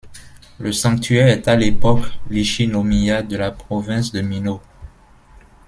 [0.57, 4.59] Le sanctuaire est à l'époque l'Ichi-no-miya de la province de Mino.